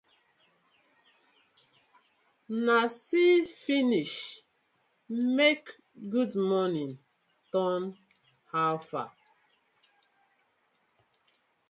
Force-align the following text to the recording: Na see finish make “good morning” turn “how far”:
Na 2.65 2.77
see 3.01 3.35
finish 3.63 4.15
make 5.37 5.67
“good 6.13 6.33
morning” 6.51 6.93
turn 7.53 7.83
“how 8.51 8.79
far”: 8.89 9.11